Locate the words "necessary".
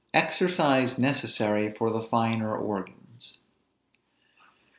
0.97-1.71